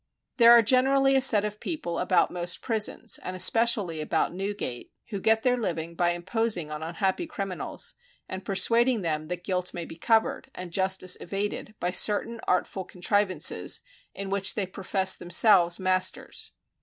There 0.37 0.51
are 0.53 0.63
generally 0.63 1.15
a 1.15 1.21
set 1.21 1.45
of 1.45 1.59
people 1.59 1.99
about 1.99 2.31
most 2.31 2.63
prisons, 2.63 3.19
and 3.21 3.35
especially 3.35 4.01
about 4.01 4.33
Newgate, 4.33 4.91
who 5.11 5.19
get 5.21 5.43
their 5.43 5.55
living 5.55 5.93
by 5.93 6.13
imposing 6.13 6.71
on 6.71 6.81
unhappy 6.81 7.27
criminals, 7.27 7.93
and 8.27 8.43
persuading 8.43 9.03
them 9.03 9.27
that 9.27 9.43
guilt 9.43 9.75
may 9.75 9.85
be 9.85 9.97
covered, 9.97 10.49
and 10.55 10.71
Justice 10.71 11.19
evaded 11.21 11.75
by 11.79 11.91
certain 11.91 12.41
artful 12.47 12.83
contrivances 12.83 13.83
in 14.15 14.31
which 14.31 14.55
they 14.55 14.65
profess 14.65 15.15
themselves 15.15 15.79
masters. 15.79 16.53